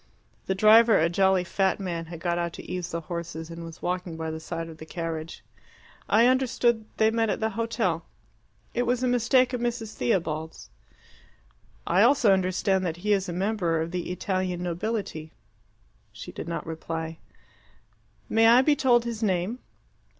[0.47, 3.83] The driver, a jolly fat man, had got out to ease the horses, and was
[3.83, 5.43] walking by the side of the carriage.
[6.09, 8.05] "I understood they met at the hotel."
[8.73, 9.93] "It was a mistake of Mrs.
[9.93, 10.71] Theobald's."
[11.85, 15.33] "I also understand that he is a member of the Italian nobility."
[16.11, 17.19] She did not reply.
[18.27, 19.59] "May I be told his name?"